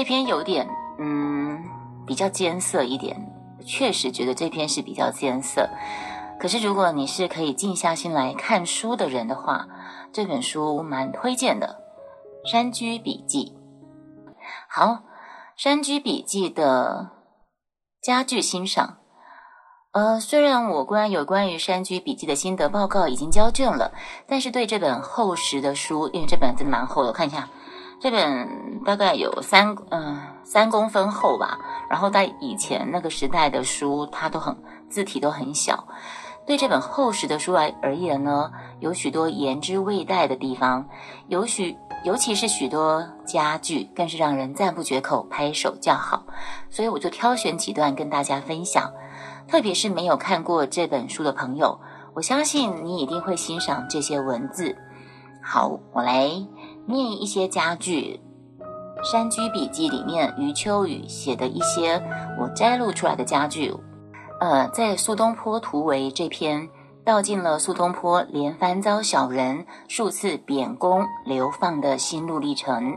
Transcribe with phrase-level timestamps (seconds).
[0.00, 0.66] 这篇有点
[0.98, 1.62] 嗯
[2.06, 3.14] 比较艰涩一点，
[3.66, 5.68] 确实觉得这篇是比较艰涩。
[6.40, 9.68] 可是如果你是可以静下心来看书的人的话，
[10.10, 11.82] 这本书蛮推荐的，
[12.50, 13.52] 《山居笔记》。
[14.70, 14.86] 好，
[15.54, 17.10] 《山居笔记》的
[18.00, 18.96] 家具欣赏。
[19.92, 23.92] 呃，虽然我关有关于《山居笔记》的心得报告已经交卷了，
[24.26, 27.50] 但是对这本厚实的书，因为这本真的蛮厚的，我看一下，
[28.00, 31.58] 这本大概有三嗯三公分厚吧。
[31.88, 34.56] 然后在以前那个时代的书，它都很
[34.88, 35.86] 字体都很小。
[36.46, 38.50] 对这本厚实的书来而言呢，
[38.80, 40.88] 有许多言之未带的地方，
[41.28, 46.24] 有许尤其是许多家具，更是让人赞不绝口，拍手叫好。
[46.70, 48.90] 所以我就挑选几段跟大家分享。
[49.46, 51.78] 特别是没有看过这本书的朋友，
[52.14, 54.76] 我相信你一定会欣赏这些文字。
[55.42, 56.30] 好，我来
[56.90, 58.20] 念一些家具
[59.10, 62.02] 《山居笔记》里面余秋雨写的一些
[62.38, 63.72] 我摘录出来的家具。
[64.40, 66.68] 呃，在苏东坡图为这篇
[67.04, 72.96] 道尽了苏东坡连番遭小人数次贬宫流放的心路历程。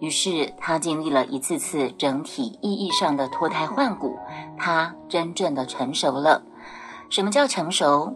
[0.00, 4.18] 于是他经历了一次次整体意义上的脱胎换骨，
[4.58, 6.42] 他真正的成熟了。
[7.08, 8.12] 什么叫成熟？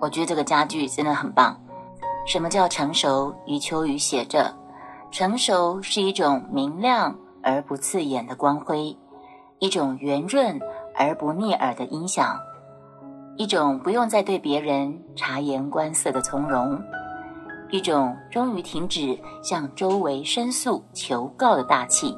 [0.00, 1.60] 我觉得这个家具真的很棒。
[2.26, 3.34] 什么叫成熟？
[3.46, 4.54] 余秋雨写着：
[5.10, 8.96] 成熟是一种明亮而不刺眼的光辉，
[9.58, 10.60] 一种圆润
[10.94, 12.38] 而不腻耳的音响，
[13.36, 16.80] 一种不用再对别人察言观色的从容。
[17.70, 22.16] 一种终于停止向周围申诉求告的大气，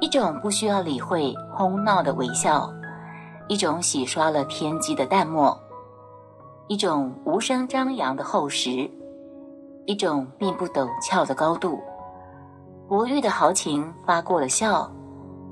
[0.00, 2.68] 一种不需要理会哄闹的微笑，
[3.48, 5.56] 一种洗刷了偏激的淡漠，
[6.68, 8.90] 一种无声张扬的厚实，
[9.86, 11.80] 一种并不陡峭的高度。
[12.88, 14.90] 博玉的豪情发过了笑，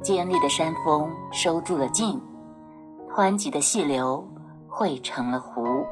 [0.03, 2.21] 尖利的山峰收住了劲，
[3.15, 4.27] 湍急的细流
[4.69, 5.85] 汇成了湖。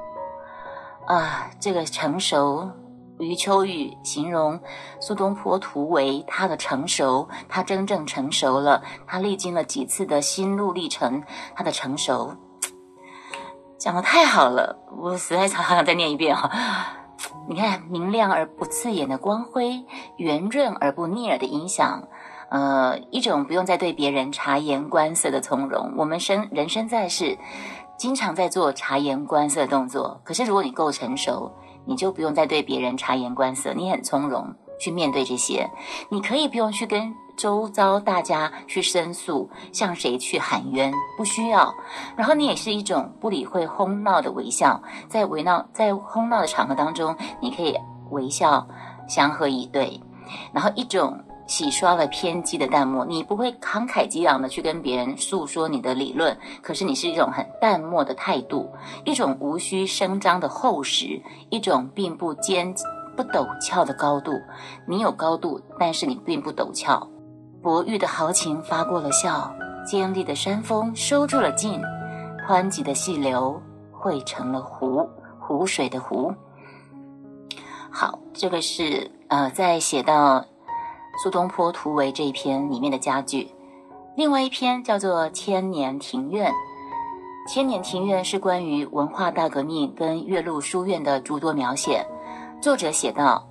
[1.06, 2.68] 啊，这个成熟。
[3.18, 4.58] 余秋雨形容
[4.98, 8.82] 苏东坡图为他的成熟，他真正成熟了。
[9.06, 11.22] 他历经了几次的心路历程，
[11.54, 12.34] 他的成熟
[13.78, 16.50] 讲的太好了，我实在好想 再念一遍哈。
[17.48, 19.84] 你看，明亮而不刺眼的光辉，
[20.16, 22.02] 圆润而不腻耳的音响，
[22.50, 25.94] 呃，一种不用再对别人察言观色的从容。
[25.96, 27.36] 我们生人生在世，
[27.96, 31.52] 经常在做察言观色的动作，可是如果你够成熟。
[31.84, 35.70] 你就不用再对别人察言观色，你很从容去面对这些，
[36.08, 41.72] 你可以不用去跟周遭大家去申诉，向谁去喊冤，不需要。
[42.16, 47.78] 然后你也是一种不理会哄闹的微笑，在围闹在哄闹的场合当中，你可以
[48.10, 48.66] 微笑
[49.06, 50.00] 相和以对，
[50.52, 51.16] 然后一种。
[51.48, 58.70] 洗刷了偏激的淡漠，你不会慷慨激昂的去跟别人诉说你的理论，可是你是一种很淡漠的态度，
[59.04, 62.74] 一种无需声张的厚实，一种并不坚
[63.16, 64.40] 不陡峭的高度。
[64.86, 67.06] 你有高度，但是你并不陡峭。
[67.62, 69.54] 博玉的豪情发过了笑，
[69.86, 71.80] 尖利的山峰收住了劲，
[72.46, 75.08] 湍急的细流汇成了湖，
[75.38, 76.34] 湖水的湖。
[77.90, 80.44] 好，这个是呃，在写到。
[81.22, 83.46] 苏东坡图为这一篇里面的佳句，
[84.16, 86.50] 另外一篇叫做《千年庭院》。
[87.52, 92.02] 《千年庭院》是关于文化大革命跟岳麓书院的诸多描写。
[92.62, 93.44] 作者写道：“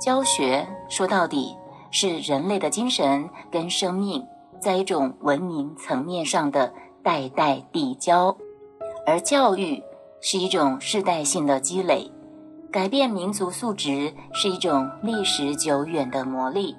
[0.00, 1.52] 教学说到底
[1.90, 4.24] 是人类的精神跟生命
[4.60, 8.36] 在一种文明层面上的代代递交，
[9.04, 9.82] 而教育
[10.20, 12.08] 是一种世代性的积累。”
[12.70, 16.76] 改变民族素质是一种历史久远的魔力，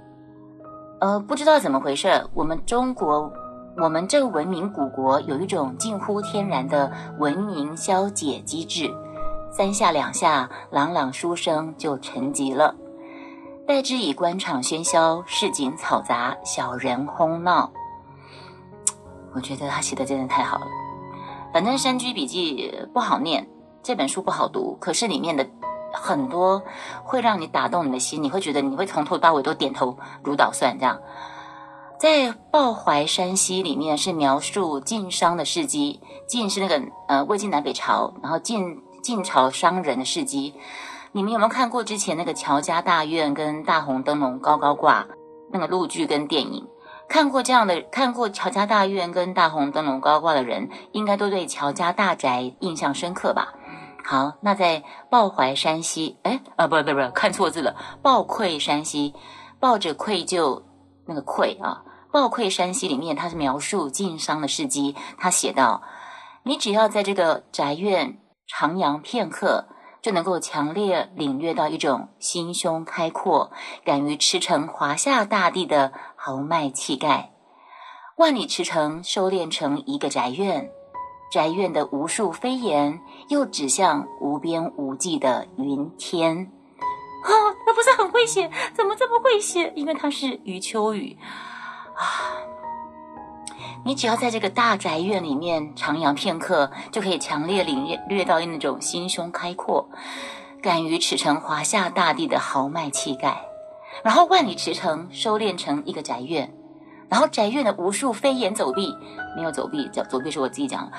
[1.02, 3.30] 呃，不知道怎么回事，我们中国，
[3.76, 6.90] 我们这个文明古国有一种近乎天然的
[7.20, 8.90] 文明消解机制，
[9.52, 12.74] 三下两下，朗朗书声就沉寂了，
[13.68, 17.70] 代之以官场喧嚣、市井嘈杂、小人哄闹。
[19.36, 20.66] 我觉得他写的真的太好了，
[21.54, 23.48] 反正《山居笔记》不好念，
[23.84, 25.48] 这本书不好读，可是里面的。
[25.94, 26.64] 很多
[27.04, 30.80] 会让你打动你的心，你会觉得你会从头到尾都点头如捣蒜。
[30.80, 30.98] 这样，
[32.00, 40.54] 在《抱怀山西》里面是描述晋商的事迹，晋是那个呃魏晋南北朝，然后晋晋朝商人的事迹。
[41.12, 45.06] 你们有没有看过之前那个乔家大院跟大红灯笼高高挂
[45.52, 46.68] 那个陆剧跟电影？
[47.10, 53.54] 看过这样的看过乔家大院跟大红灯笼高挂的人，应该都对乔家大宅印象深刻吧？
[54.06, 59.14] 好，那在抱怀山西，哎，啊，不不不，看错字了，抱愧山西，
[59.60, 60.64] 抱着愧疚，
[61.06, 61.84] 那个愧啊，
[62.14, 64.96] 抱愧山西里面，他是描述晋商的事迹。
[65.18, 65.84] 他写道
[66.44, 68.18] ：“你只要在这个宅院
[68.54, 69.68] 徜徉片刻，
[70.02, 73.52] 就能够强烈领略到一种心胸开阔、
[73.86, 77.32] 敢于驰骋华夏大地的豪迈气概。
[78.18, 80.70] 万里驰骋收敛成一个宅院。”
[81.32, 83.00] 宅院的无数飞檐，
[83.30, 86.52] 又指向无边无际的云天。
[87.24, 87.32] 啊，
[87.66, 88.52] 那不是很会写？
[88.74, 89.72] 怎么这么会写？
[89.74, 91.18] 因为他是余秋雨
[91.96, 92.36] 啊！
[93.84, 99.90] 你只要在这个大宅院里面徜徉片刻，就可以强烈领略到那种心胸开阔、
[100.62, 103.42] 敢于驰骋华夏大地的豪迈气概。
[104.04, 106.54] 然后万里驰骋，收敛成一个宅院。
[107.10, 108.96] 然后宅院的无数飞檐走壁，
[109.36, 110.92] 没有走壁，走走壁是我自己讲的。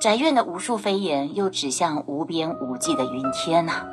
[0.00, 3.84] 宅院的无数飞檐又指向无边无际的云天呐。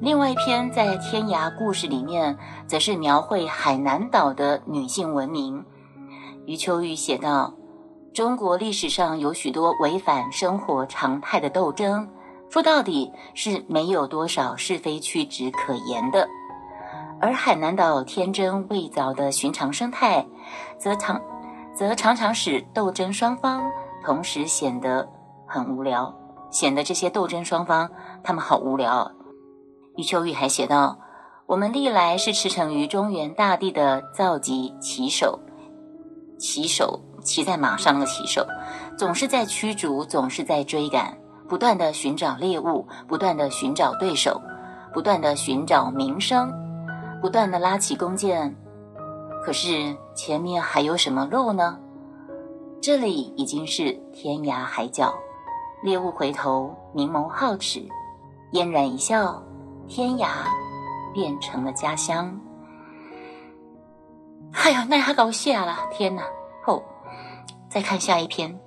[0.00, 5.64] 另外一篇在《天涯故事》里面，则是描绘海南岛的女性文明。
[6.46, 7.52] 余秋雨写道
[8.14, 12.08] ：“中国历史上有许多违反生活常态的斗争，
[12.48, 16.28] 说到底是没有多少是非曲直可言的。”
[17.20, 20.24] 而海南岛天真未凿的寻常生态，
[20.78, 21.20] 则常
[21.74, 23.62] 则常常使斗争双方
[24.04, 25.08] 同时显得
[25.46, 26.14] 很无聊，
[26.50, 27.90] 显得这些斗争双方
[28.22, 29.10] 他们好无聊。
[29.96, 30.98] 余秋雨还写道
[31.46, 35.40] ：“我们历来是驰骋于中原大地的造极骑手，
[36.38, 38.46] 骑手骑在马上的骑手，
[38.96, 41.16] 总是在驱逐，总是在追赶，
[41.48, 44.40] 不断的寻找猎物，不断的寻找对手，
[44.92, 46.52] 不断的寻找名声。”
[47.18, 48.54] 不断的拉起弓箭，
[49.42, 51.78] 可是前面还有什么路呢？
[52.80, 55.12] 这里已经是天涯海角，
[55.82, 57.82] 猎物回头，明眸皓齿，
[58.52, 59.42] 嫣然一笑，
[59.88, 60.28] 天涯
[61.14, 62.38] 变成了家乡。
[64.54, 65.76] 哎呀，那还搞笑了！
[65.92, 66.22] 天哪！
[66.64, 66.82] 后
[67.68, 68.58] 再看下一篇，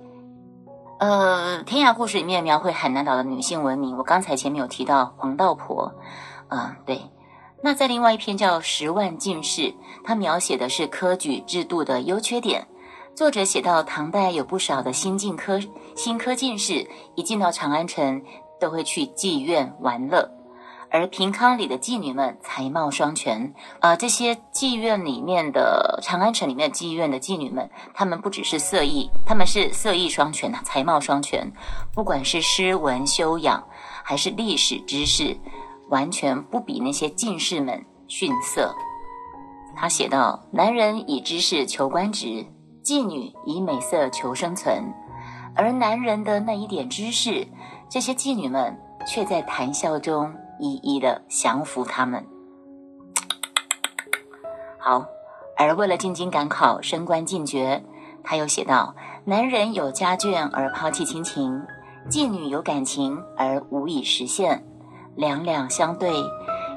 [0.98, 3.96] 呃，《天涯故事》里面描绘海南岛的女性文明。
[3.96, 5.92] 我刚才前面有提到黄道婆，
[6.48, 7.00] 嗯，对。
[7.62, 9.62] 那在另外一篇叫《十万进士》，
[10.02, 12.66] 它描写的是科举制度的优缺点。
[13.14, 15.60] 作者写到，唐代有不少的新进科
[15.94, 18.22] 新科进士，一进到长安城，
[18.58, 20.26] 都会去妓院玩乐。
[20.90, 31.50] 而平康里的妓女们才貌双全，呃，这些妓院里面的长安城里面的妓院的妓女们，她们不只是色艺，她们是色艺双全呐，才貌双全。
[31.94, 33.62] 不管是诗文修养，
[34.02, 35.36] 还是历史知识。
[35.88, 38.72] 完全不比那些进士们逊色。
[39.74, 42.46] 他写道：“男人以知识求官职，
[42.84, 44.84] 妓女以美色求生存。
[45.56, 47.44] 而男人的那一点知识，
[47.88, 52.24] 这些妓女们却在谈笑中一一的降服他们。
[54.78, 55.04] ”好，
[55.56, 57.82] 而为了进京赶考、升官进爵，
[58.22, 61.60] 他又写道：“男人有家眷而抛弃亲情，
[62.08, 64.64] 妓女有感情而无以实现。”
[65.16, 66.12] 两两相对，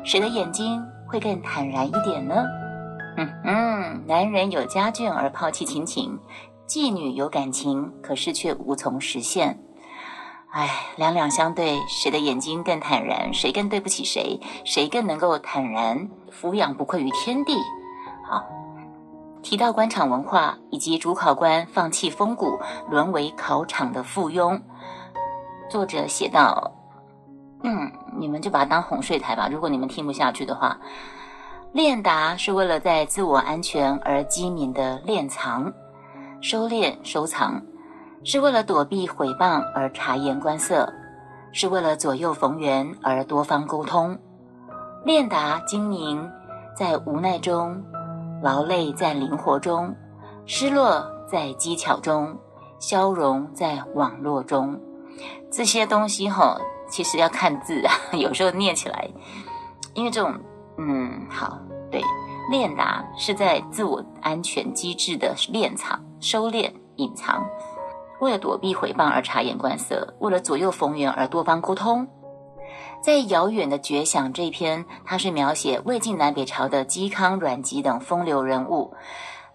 [0.03, 2.43] 谁的眼睛会更坦然一点呢？
[3.15, 6.19] 嗯嗯，男人有家眷而抛弃亲情，
[6.67, 9.62] 妓女有感情，可是却无从实现。
[10.53, 13.33] 哎，两两相对，谁的眼睛更坦然？
[13.33, 14.39] 谁更对不起谁？
[14.63, 17.57] 谁更能够坦然抚养，不愧于天地？
[18.23, 18.45] 好，
[19.41, 24.61] 提到官场文化以及主考官放弃风骨，沦为考场的附庸，
[25.67, 26.71] 作者写道。
[27.63, 29.49] 嗯，你们就把它当哄睡台吧。
[29.51, 30.77] 如果你们听不下去的话，
[31.71, 35.73] 练达是为了在自我安全而机敏的练藏、
[36.41, 37.59] 收敛、收藏，
[38.23, 40.91] 是为了躲避毁谤而察言观色，
[41.51, 44.17] 是为了左右逢源而多方沟通。
[45.05, 46.29] 练达精明，
[46.75, 47.75] 在无奈中；
[48.41, 49.93] 劳累在灵活中；
[50.45, 52.35] 失落在技巧中；
[52.79, 54.79] 消融在网络中。
[55.51, 56.57] 这些东西哈。
[56.89, 59.09] 其实要看字啊， 有时候念起来，
[59.95, 60.37] 因为这种，
[60.77, 61.57] 嗯，好，
[61.89, 61.99] 对，
[62.51, 67.43] 练达是在自我安全机制的练藏、收敛、隐藏，
[68.19, 72.07] 为了躲避诽谤而察言观色，为了左右逢源而多方沟通。
[73.01, 78.93] 在遥远的绝响这篇，它是描写魏晋南北朝的嵇康、阮籍等风流人物，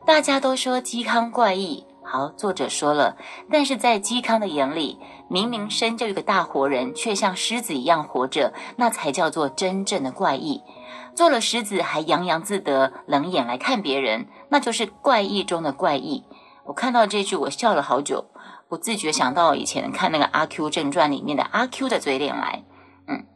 [0.04, 1.86] 大家都说嵇康怪异。
[2.04, 3.16] 好，作者说了，
[3.50, 4.98] 但是在嵇康的眼里，
[5.28, 10.62] 明明生就一个大活人，却像狮子一样活着，那才叫做真正的怪异。
[11.14, 16.24] 做了狮子还洋洋自得，冷眼来看别人，那就是怪异中的怪异。
[16.64, 18.26] 我看到这句，我笑了好久，
[18.68, 22.64] 不自觉想到以前看那个《阿 Q 正传》里面的阿 Q 的嘴脸来。
[23.06, 23.26] 嗯，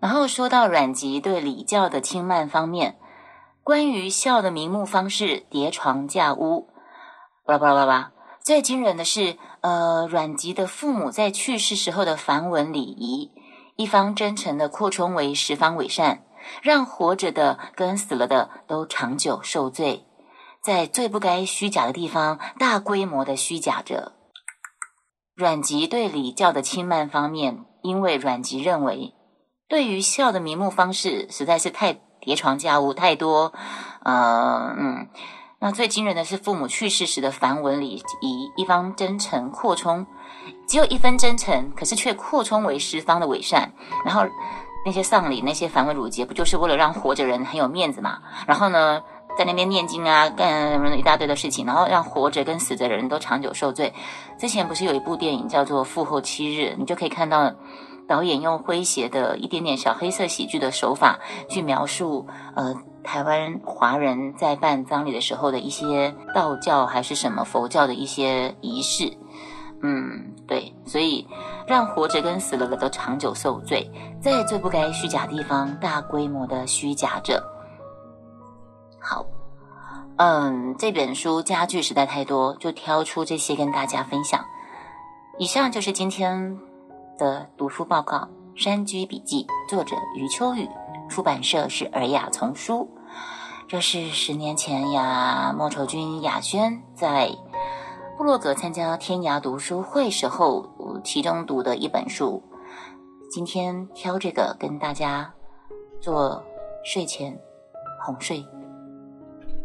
[0.00, 2.98] 然后说到阮籍对礼教的轻慢方面。
[3.62, 6.68] 关于孝的名目方式，叠床架屋，
[7.46, 8.12] 巴拉巴拉巴拉。
[8.42, 13.30] 最惊人的是，呃，阮籍的父母在去世时候的繁文礼仪，
[13.76, 16.24] 一方真诚的扩充为十方伪善，
[16.60, 20.04] 让活着的跟死了的都长久受罪，
[20.62, 24.12] 在最不该虚假的地方大规模的虚假着。
[25.36, 29.14] 阮籍对礼教的轻慢方面，因为阮籍认为，
[29.68, 33.52] 对于孝的名目方式实在是太叠床架屋太多，
[34.04, 35.08] 呃，嗯。
[35.58, 40.06] 那最惊人的是父母去世时的繁文礼仪，一方真诚扩充，
[40.68, 43.72] 只有一分真诚，可是却扩充为十方的伪善。
[44.04, 44.26] 然后
[44.84, 48.18] 那些丧礼、那些繁文缛节，不就是为了让活着人很有面子嘛？
[48.46, 49.02] 然后呢，
[49.36, 53.92] 在那边念经啊，干什么一大堆的事情，然后让活着跟死的人都长久受罪。
[54.38, 57.52] 之前不是有一部电影叫做《复后七日》，你就可以看到。
[58.06, 69.10] 导演用诙谐的一点点小黑色喜剧的手法去描述，呃，台湾华人在办葬礼的时候的一些道教还是什么佛教的一些仪式，
[69.82, 71.26] 嗯，对，所以
[71.66, 77.42] 让活着跟死了的都长久受罪，在最不该虚假地方大规模的虚假着。
[79.04, 79.26] 好，
[80.16, 84.42] 嗯，这本书家具实在太多，就挑出这些跟大家分享。
[85.38, 86.58] 以上就是今天。
[87.16, 88.16] 的读书报告
[88.60, 90.68] 《山居笔记》，作者余秋雨，
[91.08, 92.90] 出版社是尔雅丛书。
[93.68, 97.30] 这是十年前呀，莫愁君雅轩在
[98.18, 100.66] 布洛格参加天涯读书会时候，
[101.04, 102.42] 其中读的一本书。
[103.30, 105.32] 今天挑这个跟大家
[106.00, 106.42] 做
[106.84, 107.38] 睡前
[108.04, 108.44] 哄睡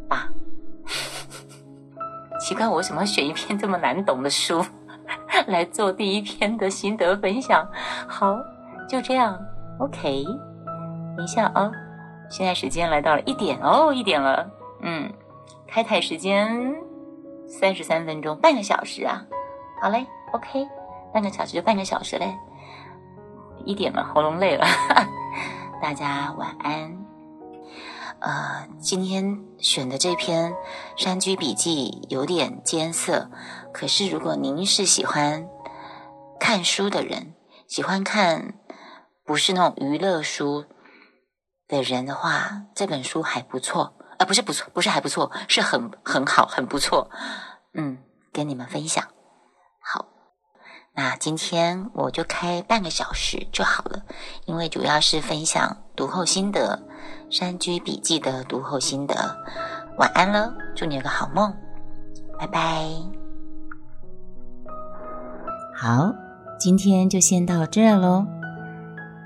[0.09, 0.27] 吧。
[2.41, 4.65] 奇怪，我为什么选一篇这么难懂的书？
[5.47, 7.67] 来做第一篇的心得分享，
[8.07, 8.37] 好，
[8.87, 9.39] 就这样
[9.79, 10.25] ，OK。
[11.15, 11.71] 等一下啊，
[12.29, 14.49] 现在时间来到了一点哦，一点了，
[14.81, 15.11] 嗯，
[15.67, 16.75] 开台时间
[17.47, 19.23] 三十三分钟，半个小时啊，
[19.81, 20.67] 好嘞，OK，
[21.13, 22.35] 半个小时就半个小时嘞，
[23.65, 24.65] 一点了，喉咙累了，
[25.81, 27.08] 大家晚安。
[28.21, 30.51] 呃，今天选的这篇
[30.97, 33.31] 《山居笔记》有点艰涩，
[33.73, 35.47] 可是如果您是喜欢
[36.37, 37.33] 看书的人，
[37.65, 38.55] 喜欢看
[39.25, 40.65] 不是那种娱乐书
[41.65, 43.95] 的人的话，这本书还不错。
[44.17, 47.09] 呃，不是不错，不是还不错，是很很好，很不错。
[47.73, 47.99] 嗯，
[48.33, 49.07] 跟你们分享。
[49.81, 50.07] 好，
[50.93, 54.03] 那今天我就开半个小时就好了，
[54.45, 56.88] 因为主要是分享读后心得。
[57.29, 59.15] 山居笔记的读后心得，
[59.97, 61.53] 晚安了，祝你有个好梦，
[62.39, 62.85] 拜拜。
[65.75, 66.13] 好，
[66.59, 68.25] 今天就先到这儿喽，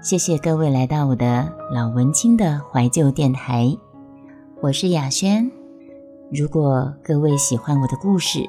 [0.01, 3.75] 谢谢各位来到我的老文青的怀旧电台，
[4.61, 5.49] 我是雅轩。
[6.31, 8.39] 如果各位喜欢我的故事，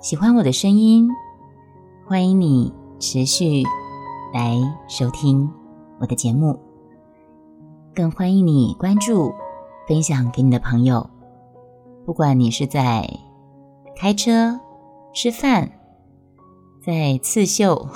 [0.00, 1.08] 喜欢我的声音，
[2.06, 3.62] 欢迎你持续
[4.32, 4.56] 来
[4.88, 5.50] 收听
[6.00, 6.58] 我的节目。
[7.94, 9.32] 更欢迎你关注、
[9.86, 11.08] 分享给你的朋友。
[12.04, 13.08] 不管你是在
[13.94, 14.58] 开车、
[15.14, 15.70] 吃饭、
[16.84, 17.88] 在刺绣、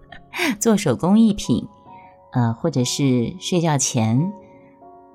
[0.60, 1.66] 做手工艺品，
[2.32, 4.30] 呃，或者是睡觉前，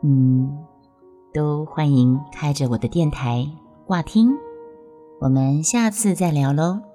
[0.01, 0.65] 嗯，
[1.33, 3.47] 都欢迎开着我的电台
[3.85, 4.31] 挂听。
[5.19, 6.90] 我们下次再聊喽。